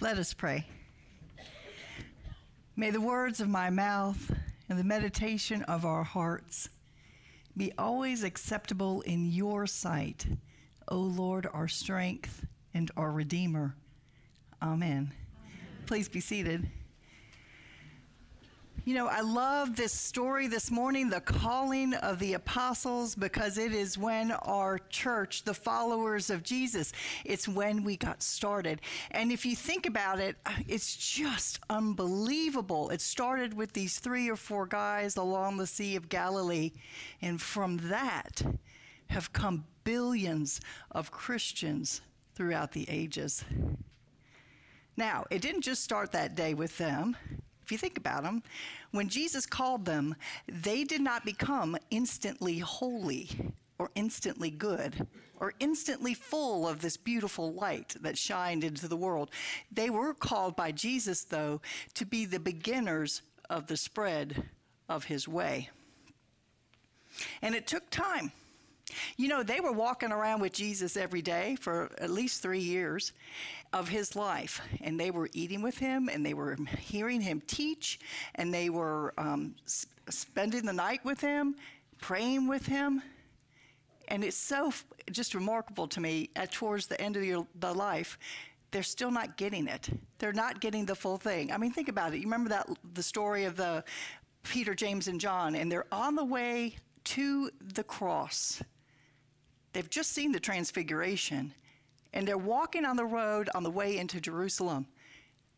[0.00, 0.66] Let us pray.
[2.76, 4.32] May the words of my mouth
[4.68, 6.68] and the meditation of our hearts
[7.56, 10.26] be always acceptable in your sight,
[10.88, 13.76] O Lord, our strength and our Redeemer.
[14.60, 14.82] Amen.
[14.82, 15.12] Amen.
[15.86, 16.68] Please be seated.
[18.86, 23.72] You know, I love this story this morning, the calling of the apostles, because it
[23.72, 26.92] is when our church, the followers of Jesus,
[27.24, 28.82] it's when we got started.
[29.10, 30.36] And if you think about it,
[30.68, 32.90] it's just unbelievable.
[32.90, 36.72] It started with these three or four guys along the Sea of Galilee.
[37.22, 38.42] And from that
[39.06, 40.60] have come billions
[40.90, 42.02] of Christians
[42.34, 43.46] throughout the ages.
[44.94, 47.16] Now, it didn't just start that day with them.
[47.64, 48.42] If you think about them,
[48.90, 50.14] when Jesus called them,
[50.46, 53.30] they did not become instantly holy
[53.78, 55.06] or instantly good
[55.40, 59.30] or instantly full of this beautiful light that shined into the world.
[59.72, 61.62] They were called by Jesus, though,
[61.94, 64.44] to be the beginners of the spread
[64.88, 65.70] of his way.
[67.40, 68.32] And it took time.
[69.16, 73.12] You know, they were walking around with Jesus every day for at least three years
[73.72, 77.98] of his life, and they were eating with him, and they were hearing him teach,
[78.36, 79.54] and they were um,
[80.08, 81.56] spending the night with him,
[82.00, 83.02] praying with him.
[84.08, 84.72] And it's so
[85.10, 88.18] just remarkable to me at towards the end of your, the life,
[88.70, 89.88] they're still not getting it.
[90.18, 91.52] They're not getting the full thing.
[91.52, 92.18] I mean, think about it.
[92.18, 93.84] You remember that the story of the
[94.42, 98.62] Peter, James, and John, and they're on the way to the cross
[99.74, 101.52] They've just seen the transfiguration
[102.12, 104.86] and they're walking on the road on the way into Jerusalem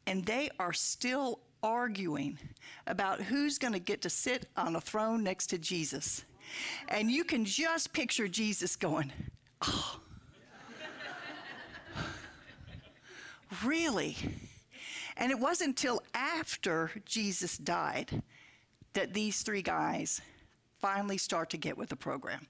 [0.06, 2.38] and they are still arguing
[2.86, 6.24] about who's going to get to sit on a throne next to Jesus.
[6.88, 9.12] And you can just picture Jesus going,
[9.62, 10.00] Oh,
[13.64, 14.16] really?
[15.18, 18.22] And it wasn't until after Jesus died
[18.94, 20.22] that these three guys
[20.80, 22.46] finally start to get with the program.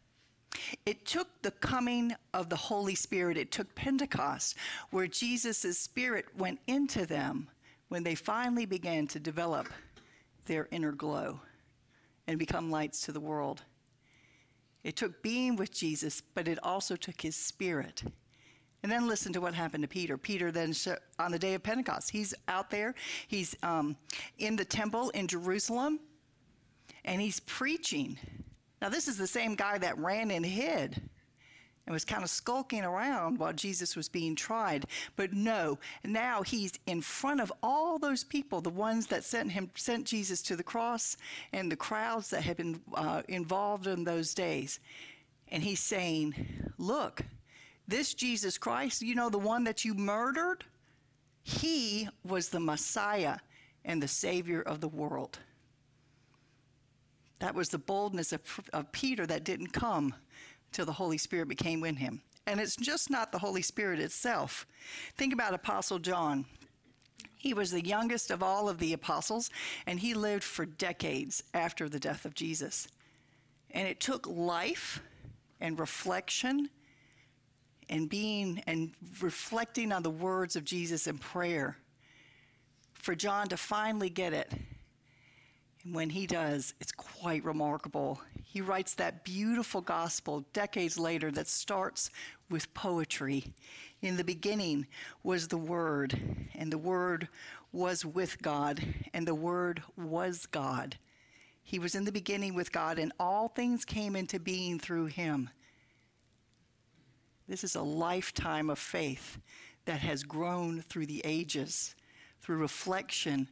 [0.84, 4.56] It took the coming of the Holy Spirit, it took Pentecost,
[4.90, 7.48] where Jesus' Spirit went into them
[7.88, 9.68] when they finally began to develop
[10.46, 11.40] their inner glow
[12.26, 13.62] and become lights to the world.
[14.82, 18.02] It took being with Jesus, but it also took his Spirit.
[18.82, 20.16] And then listen to what happened to Peter.
[20.16, 20.72] Peter then,
[21.18, 22.94] on the day of Pentecost, he's out there,
[23.26, 23.96] he's um,
[24.38, 25.98] in the temple in Jerusalem,
[27.04, 28.16] and he's preaching.
[28.80, 31.00] Now, this is the same guy that ran and hid
[31.86, 34.86] and was kind of skulking around while Jesus was being tried.
[35.14, 39.70] But no, now he's in front of all those people, the ones that sent him,
[39.76, 41.16] sent Jesus to the cross,
[41.52, 44.80] and the crowds that had been uh, involved in those days.
[45.48, 46.34] And he's saying,
[46.76, 47.22] Look,
[47.86, 50.64] this Jesus Christ, you know, the one that you murdered,
[51.44, 53.38] he was the Messiah
[53.84, 55.38] and the Savior of the world.
[57.38, 58.40] That was the boldness of,
[58.72, 60.14] of Peter that didn't come
[60.72, 62.22] till the Holy Spirit became in him.
[62.46, 64.66] And it's just not the Holy Spirit itself.
[65.16, 66.46] Think about Apostle John.
[67.36, 69.50] He was the youngest of all of the apostles,
[69.86, 72.88] and he lived for decades after the death of Jesus.
[73.70, 75.02] And it took life
[75.60, 76.70] and reflection
[77.88, 81.76] and being and reflecting on the words of Jesus in prayer
[82.94, 84.52] for John to finally get it
[85.86, 88.20] and when he does, it's quite remarkable.
[88.42, 92.10] He writes that beautiful gospel decades later that starts
[92.50, 93.54] with poetry.
[94.02, 94.88] In the beginning
[95.22, 96.18] was the Word,
[96.56, 97.28] and the Word
[97.70, 100.96] was with God, and the Word was God.
[101.62, 105.50] He was in the beginning with God, and all things came into being through him.
[107.46, 109.38] This is a lifetime of faith
[109.84, 111.94] that has grown through the ages,
[112.40, 113.46] through reflection,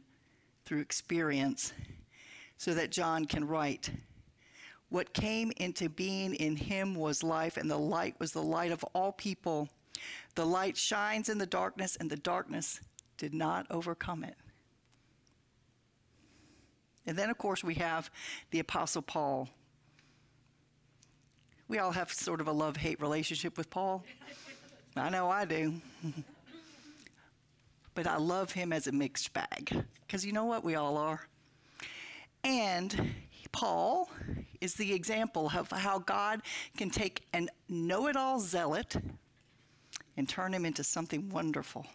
[0.65, 1.71] through experience
[2.57, 3.89] so that John can write.
[4.89, 8.83] What came into being in him was life, and the light was the light of
[8.93, 9.69] all people.
[10.35, 12.79] The light shines in the darkness, and the darkness
[13.17, 14.35] did not overcome it.
[17.05, 18.09] And then, of course, we have
[18.51, 19.49] the Apostle Paul.
[21.67, 24.03] We all have sort of a love hate relationship with Paul.
[24.95, 25.81] I know I do.
[27.95, 29.85] but I love him as a mixed bag.
[30.05, 30.63] Because you know what?
[30.63, 31.27] We all are.
[32.45, 33.15] And
[33.51, 34.07] Paul
[34.61, 36.41] is the example of how God
[36.77, 38.95] can take a know it all zealot
[40.15, 41.87] and turn him into something wonderful.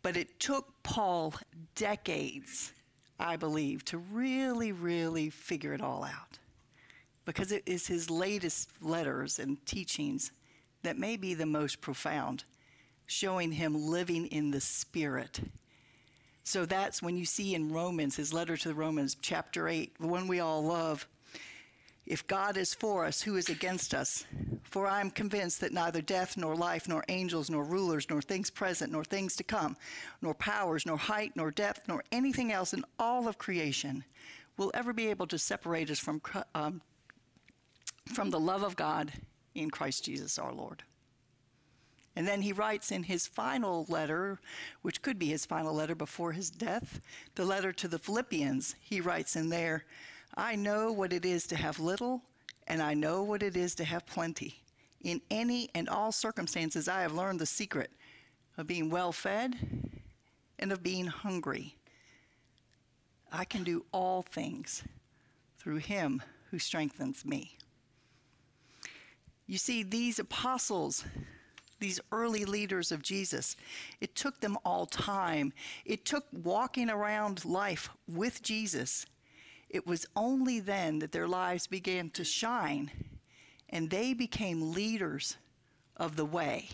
[0.00, 1.34] But it took Paul
[1.74, 2.72] decades,
[3.18, 6.38] I believe, to really, really figure it all out.
[7.26, 10.32] Because it is his latest letters and teachings
[10.84, 12.44] that may be the most profound,
[13.04, 15.40] showing him living in the Spirit.
[16.50, 20.08] So that's when you see in Romans, his letter to the Romans, chapter 8, the
[20.08, 21.06] one we all love.
[22.06, 24.24] If God is for us, who is against us?
[24.64, 28.50] For I am convinced that neither death, nor life, nor angels, nor rulers, nor things
[28.50, 29.76] present, nor things to come,
[30.22, 34.02] nor powers, nor height, nor depth, nor anything else in all of creation
[34.56, 36.20] will ever be able to separate us from,
[36.56, 36.82] um,
[38.12, 39.12] from the love of God
[39.54, 40.82] in Christ Jesus our Lord.
[42.20, 44.38] And then he writes in his final letter,
[44.82, 47.00] which could be his final letter before his death,
[47.34, 49.86] the letter to the Philippians, he writes in there,
[50.34, 52.20] I know what it is to have little,
[52.66, 54.60] and I know what it is to have plenty.
[55.02, 57.90] In any and all circumstances, I have learned the secret
[58.58, 59.56] of being well fed
[60.58, 61.74] and of being hungry.
[63.32, 64.84] I can do all things
[65.56, 67.56] through him who strengthens me.
[69.46, 71.06] You see, these apostles,
[71.80, 73.56] these early leaders of Jesus,
[74.00, 75.52] it took them all time.
[75.84, 79.06] It took walking around life with Jesus.
[79.68, 82.90] It was only then that their lives began to shine
[83.68, 85.36] and they became leaders
[85.96, 86.68] of the way.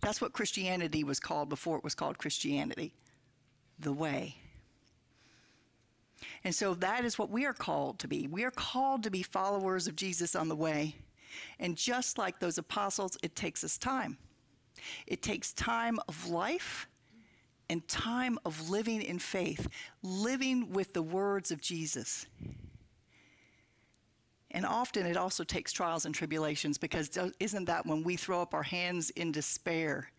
[0.00, 2.94] That's what Christianity was called before it was called Christianity
[3.78, 4.36] the way.
[6.44, 8.26] And so that is what we are called to be.
[8.26, 10.96] We are called to be followers of Jesus on the way.
[11.58, 14.18] And just like those apostles, it takes us time.
[15.06, 16.88] It takes time of life
[17.68, 19.68] and time of living in faith,
[20.02, 22.26] living with the words of Jesus.
[24.50, 28.52] And often it also takes trials and tribulations because isn't that when we throw up
[28.52, 30.10] our hands in despair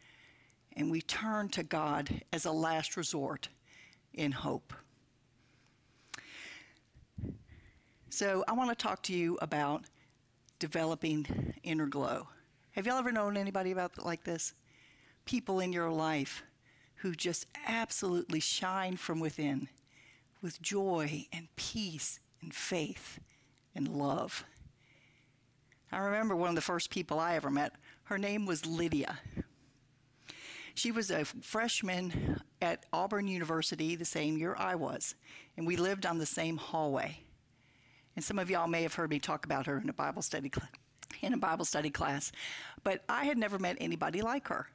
[0.76, 3.50] and we turn to God as a last resort
[4.14, 4.74] in hope?
[8.10, 9.86] So I want to talk to you about
[10.64, 12.26] developing inner glow.
[12.72, 14.54] Have y'all ever known anybody about like this?
[15.26, 16.42] People in your life
[17.02, 19.68] who just absolutely shine from within
[20.42, 23.20] with joy and peace and faith
[23.76, 24.46] and love.
[25.92, 27.74] I remember one of the first people I ever met.
[28.06, 29.20] Her name was Lydia.
[30.76, 35.16] She was a freshman at Auburn University the same year I was,
[35.58, 37.20] and we lived on the same hallway.
[38.16, 40.52] And some of y'all may have heard me talk about her in a Bible study
[40.54, 40.70] cl-
[41.22, 42.32] in a Bible study class,
[42.84, 44.68] but I had never met anybody like her.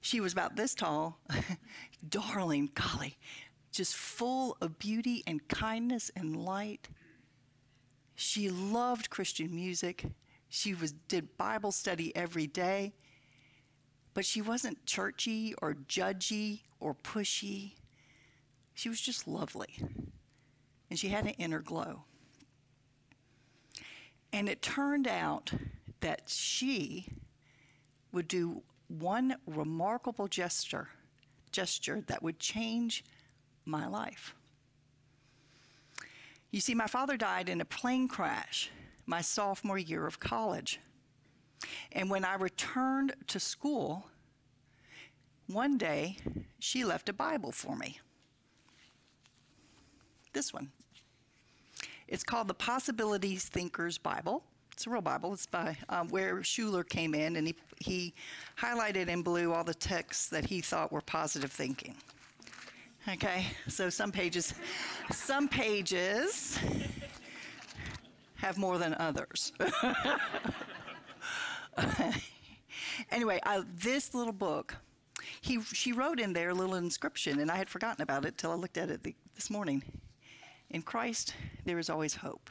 [0.00, 1.18] She was about this tall,
[2.08, 3.18] darling, golly,
[3.72, 6.88] just full of beauty and kindness and light.
[8.14, 10.04] She loved Christian music.
[10.48, 12.94] She was did Bible study every day.
[14.14, 17.74] But she wasn't churchy or judgy or pushy.
[18.74, 19.78] She was just lovely.
[20.90, 22.04] And she had an inner glow.
[24.32, 25.52] And it turned out
[26.00, 27.08] that she
[28.12, 30.88] would do one remarkable gesture,
[31.52, 33.04] gesture that would change
[33.64, 34.34] my life.
[36.50, 38.70] You see, my father died in a plane crash
[39.08, 40.80] my sophomore year of college.
[41.92, 44.06] And when I returned to school,
[45.46, 46.18] one day
[46.58, 48.00] she left a Bible for me.
[50.34, 50.70] This one.
[52.08, 54.42] It's called the Possibilities Thinkers Bible.
[54.72, 55.34] It's a real Bible.
[55.34, 58.14] It's by um, where Schuller came in and he, he
[58.58, 61.94] highlighted in blue all the texts that he thought were positive thinking.
[63.06, 64.54] Okay, so some pages,
[65.10, 66.58] some pages
[68.36, 69.52] have more than others.
[73.10, 74.76] anyway, I, this little book,
[75.40, 78.52] he, she wrote in there a little inscription, and I had forgotten about it till
[78.52, 79.82] I looked at it the, this morning.
[80.70, 81.34] In Christ,
[81.64, 82.50] there is always hope.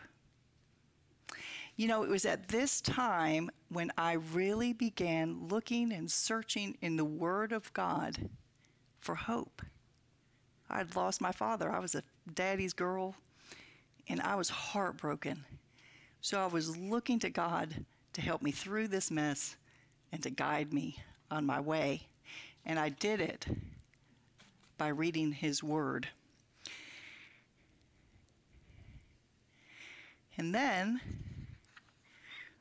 [1.75, 6.97] You know, it was at this time when I really began looking and searching in
[6.97, 8.29] the Word of God
[8.99, 9.61] for hope.
[10.69, 11.71] I'd lost my father.
[11.71, 13.15] I was a daddy's girl,
[14.09, 15.45] and I was heartbroken.
[16.21, 19.55] So I was looking to God to help me through this mess
[20.11, 20.97] and to guide me
[21.29, 22.07] on my way.
[22.65, 23.45] And I did it
[24.79, 26.07] by reading His Word.
[30.37, 31.01] And then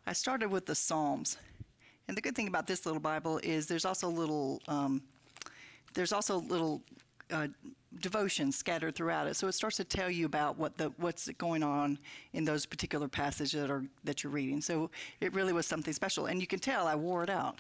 [0.06, 1.36] I started with the Psalms.
[2.08, 5.02] And the good thing about this little Bible is there's also little um,
[5.94, 6.82] there's also little
[7.32, 7.48] uh,
[8.00, 9.34] devotions scattered throughout it.
[9.34, 11.98] So it starts to tell you about what the what's going on
[12.32, 14.60] in those particular passages that are that you're reading.
[14.60, 14.90] So
[15.20, 17.58] it really was something special, and you can tell I wore it out.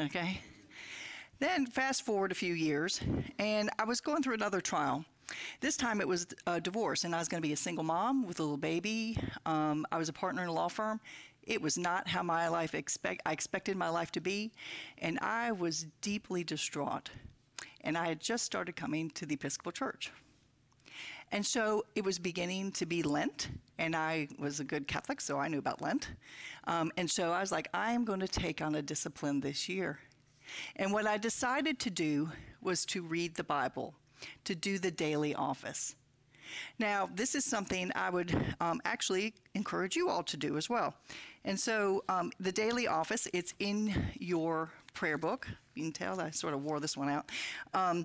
[0.00, 0.40] Okay.
[1.38, 3.00] Then fast forward a few years,
[3.38, 5.04] and I was going through another trial.
[5.60, 8.26] This time it was a divorce, and I was going to be a single mom
[8.26, 9.18] with a little baby.
[9.46, 11.00] Um, I was a partner in a law firm.
[11.42, 14.52] It was not how my life expect I expected my life to be,
[14.98, 17.10] and I was deeply distraught.
[17.82, 20.10] And I had just started coming to the Episcopal Church.
[21.30, 25.38] And so it was beginning to be Lent, and I was a good Catholic, so
[25.38, 26.08] I knew about Lent.
[26.64, 29.68] Um, and so I was like, I am going to take on a discipline this
[29.68, 29.98] year.
[30.76, 32.30] And what I decided to do
[32.62, 33.94] was to read the Bible,
[34.44, 35.94] to do the daily office.
[36.78, 40.94] Now, this is something I would um, actually encourage you all to do as well.
[41.44, 45.46] And so, um, the daily office, it's in your prayer book.
[45.74, 47.30] You can tell I sort of wore this one out.
[47.72, 48.04] Um,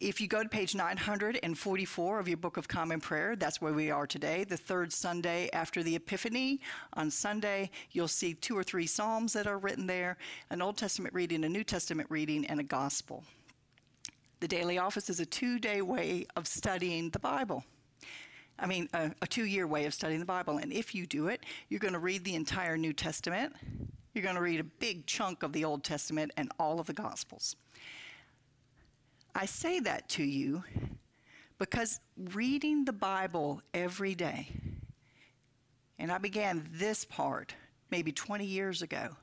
[0.00, 3.90] if you go to page 944 of your Book of Common Prayer, that's where we
[3.90, 6.60] are today, the third Sunday after the Epiphany.
[6.92, 10.18] On Sunday, you'll see two or three Psalms that are written there,
[10.50, 13.24] an Old Testament reading, a New Testament reading, and a Gospel.
[14.40, 17.64] The daily office is a two day way of studying the Bible.
[18.58, 20.58] I mean, a, a two year way of studying the Bible.
[20.58, 23.54] And if you do it, you're going to read the entire New Testament,
[24.14, 26.94] you're going to read a big chunk of the Old Testament and all of the
[26.94, 27.56] Gospels.
[29.34, 30.64] I say that to you
[31.58, 34.48] because reading the Bible every day,
[35.98, 37.54] and I began this part
[37.90, 39.16] maybe 20 years ago,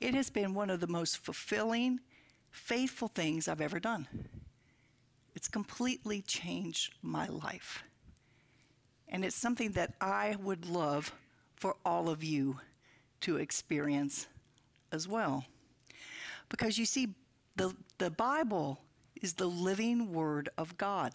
[0.00, 2.00] it has been one of the most fulfilling,
[2.52, 4.06] faithful things I've ever done.
[5.34, 7.82] It's completely changed my life.
[9.08, 11.12] And it's something that I would love
[11.56, 12.58] for all of you
[13.22, 14.26] to experience
[14.92, 15.44] as well.
[16.48, 17.14] Because you see,
[17.56, 18.78] the, the Bible
[19.20, 21.14] is the living Word of God.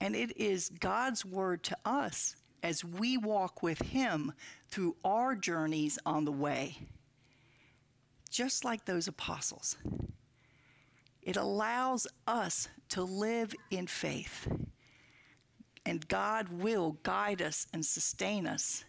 [0.00, 4.32] And it is God's Word to us as we walk with Him
[4.68, 6.78] through our journeys on the way,
[8.36, 9.76] just like those apostles.
[11.22, 14.46] It allows us to live in faith
[15.86, 18.84] and God will guide us and sustain us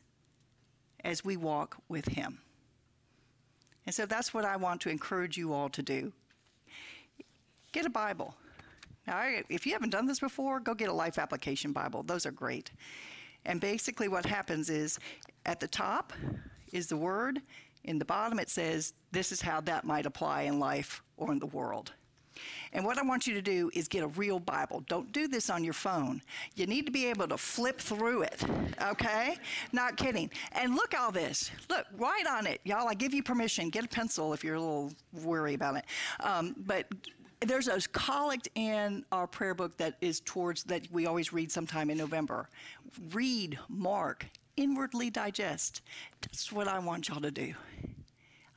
[1.06, 2.40] as we walk with Him.
[3.86, 6.12] And so that's what I want to encourage you all to do.
[7.72, 8.36] Get a Bible.
[9.06, 12.04] Now, if you haven't done this before, go get a Life Application Bible.
[12.04, 12.72] Those are great.
[13.46, 15.00] And basically, what happens is
[15.46, 16.12] at the top
[16.74, 17.40] is the Word,
[17.88, 21.40] in the bottom, it says, This is how that might apply in life or in
[21.40, 21.94] the world.
[22.74, 24.84] And what I want you to do is get a real Bible.
[24.88, 26.22] Don't do this on your phone.
[26.56, 28.44] You need to be able to flip through it,
[28.82, 29.38] okay?
[29.72, 30.30] Not kidding.
[30.52, 31.50] And look all this.
[31.70, 32.62] Look, write on it.
[32.64, 33.70] Y'all, I give you permission.
[33.70, 34.92] Get a pencil if you're a little
[35.24, 35.86] worried about it.
[36.20, 36.88] Um, but
[37.40, 41.90] there's a collect in our prayer book that is towards that we always read sometime
[41.90, 42.50] in November.
[43.12, 44.26] Read, mark,
[44.58, 45.82] inwardly digest.
[46.22, 47.54] That's what I want y'all to do.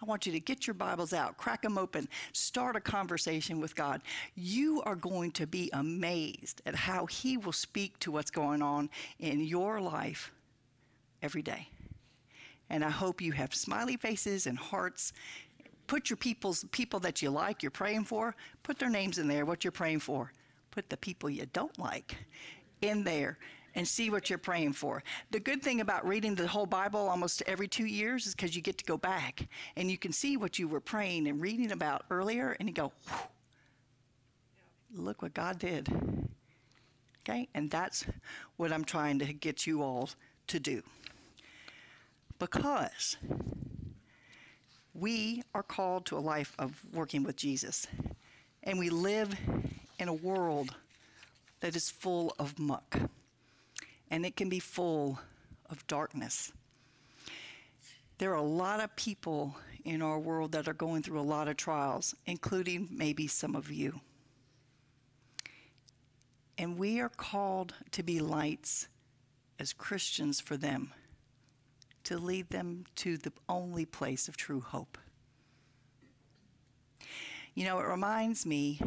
[0.02, 3.76] I want you to get your Bibles out, crack them open, start a conversation with
[3.76, 4.00] God.
[4.34, 8.88] You are going to be amazed at how He will speak to what's going on
[9.18, 10.32] in your life
[11.22, 11.68] every day.
[12.70, 15.12] And I hope you have smiley faces and hearts.
[15.86, 19.44] Put your people's people that you like, you're praying for, put their names in there,
[19.44, 20.32] what you're praying for.
[20.70, 22.16] Put the people you don't like
[22.80, 23.38] in there
[23.74, 25.02] and see what you're praying for.
[25.30, 28.62] The good thing about reading the whole Bible almost every two years is because you
[28.62, 32.04] get to go back and you can see what you were praying and reading about
[32.10, 32.92] earlier, and you go,
[34.94, 35.88] look what God did.
[37.22, 37.48] Okay?
[37.54, 38.04] And that's
[38.56, 40.10] what I'm trying to get you all
[40.48, 40.82] to do.
[42.38, 43.16] Because
[44.94, 47.86] we are called to a life of working with Jesus,
[48.62, 49.34] and we live
[49.98, 50.74] in a world
[51.60, 52.98] that is full of muck
[54.10, 55.18] and it can be full
[55.68, 56.52] of darkness.
[58.18, 61.48] There are a lot of people in our world that are going through a lot
[61.48, 64.00] of trials, including maybe some of you.
[66.58, 68.88] And we are called to be lights
[69.58, 70.92] as Christians for them,
[72.04, 74.98] to lead them to the only place of true hope.
[77.54, 78.80] You know, it reminds me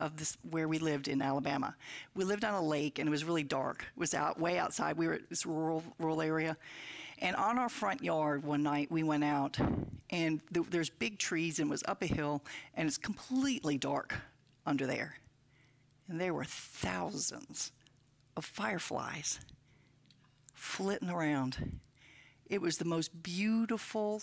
[0.00, 1.74] of this where we lived in Alabama.
[2.14, 3.82] We lived on a lake and it was really dark.
[3.82, 4.96] It was out way outside.
[4.96, 6.56] We were at this rural rural area.
[7.18, 9.58] And on our front yard one night we went out
[10.10, 12.42] and th- there's big trees and was up a hill
[12.74, 14.14] and it's completely dark
[14.66, 15.16] under there.
[16.08, 17.72] And there were thousands
[18.36, 19.40] of fireflies
[20.54, 21.80] flitting around.
[22.48, 24.22] It was the most beautiful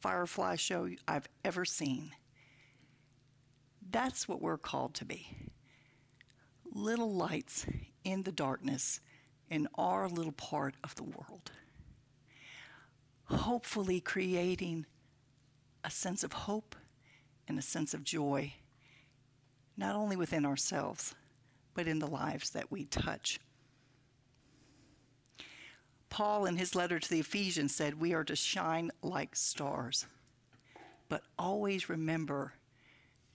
[0.00, 2.12] firefly show I've ever seen.
[3.92, 5.28] That's what we're called to be
[6.74, 7.66] little lights
[8.02, 9.00] in the darkness
[9.50, 11.52] in our little part of the world.
[13.24, 14.86] Hopefully, creating
[15.84, 16.74] a sense of hope
[17.46, 18.54] and a sense of joy,
[19.76, 21.14] not only within ourselves,
[21.74, 23.38] but in the lives that we touch.
[26.08, 30.06] Paul, in his letter to the Ephesians, said, We are to shine like stars.
[31.08, 32.54] But always remember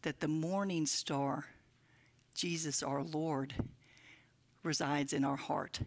[0.01, 1.45] that the morning star,
[2.35, 3.53] Jesus our Lord,
[4.63, 5.79] resides in our heart.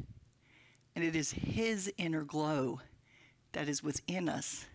[0.95, 2.81] And it is his inner glow
[3.52, 4.67] that is within us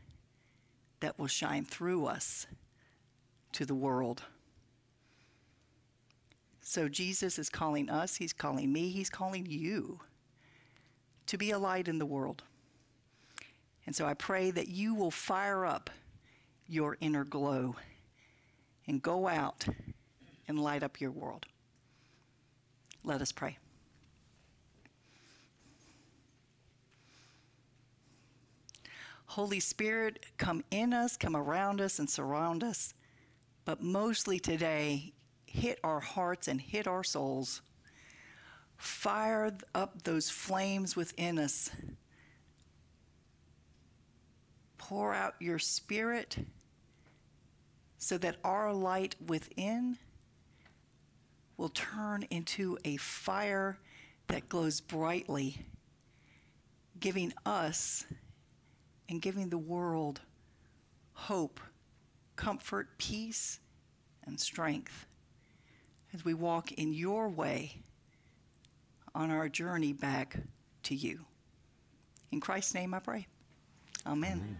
[1.00, 2.48] that will shine through us
[3.52, 4.24] to the world.
[6.62, 10.00] So Jesus is calling us, he's calling me, he's calling you
[11.28, 12.44] to be a light in the world.
[13.86, 15.90] And so I pray that you will fire up
[16.68, 17.76] your inner glow
[18.88, 19.66] and go out
[20.48, 21.46] and light up your world.
[23.04, 23.58] Let us pray.
[29.28, 32.94] Holy Spirit, come in us, come around us, and surround us.
[33.66, 35.14] But mostly today,
[35.46, 37.62] hit our hearts and hit our souls.
[38.78, 41.72] Fire up those flames within us.
[44.78, 46.38] Pour out your spirit
[47.98, 49.98] so that our light within
[51.58, 53.78] will turn into a fire
[54.28, 55.66] that glows brightly,
[57.00, 58.06] giving us
[59.10, 60.22] and giving the world
[61.14, 61.60] hope,
[62.36, 63.60] comfort, peace,
[64.26, 65.06] and strength
[66.14, 67.82] as we walk in your way
[69.14, 70.38] on our journey back
[70.84, 71.26] to you.
[72.32, 73.28] In Christ's name I pray.
[74.06, 74.32] Amen.
[74.32, 74.58] Amen.